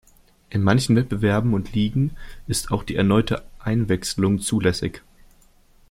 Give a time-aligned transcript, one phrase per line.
[0.49, 2.17] In manchen Wettbewerben und Ligen
[2.47, 5.03] ist auch die erneute Einwechslung zulässig.